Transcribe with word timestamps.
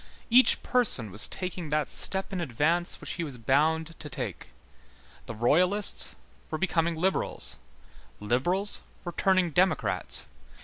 Each 0.31 0.63
person 0.63 1.11
was 1.11 1.27
taking 1.27 1.69
that 1.69 1.91
step 1.91 2.33
in 2.33 2.41
advance 2.41 2.99
which 2.99 3.11
he 3.11 3.23
was 3.23 3.37
bound 3.37 3.99
to 3.99 4.09
take. 4.09 4.47
The 5.27 5.35
Royalists 5.35 6.15
were 6.49 6.57
becoming 6.57 6.95
liberals, 6.95 7.59
liberals 8.19 8.81
were 9.05 9.11
turning 9.11 9.51
democrats. 9.51 10.25